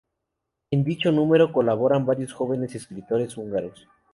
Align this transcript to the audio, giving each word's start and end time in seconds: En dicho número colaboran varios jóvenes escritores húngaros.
En 0.71 0.83
dicho 0.83 1.11
número 1.11 1.51
colaboran 1.53 2.07
varios 2.07 2.33
jóvenes 2.33 2.73
escritores 2.73 3.37
húngaros. 3.37 3.87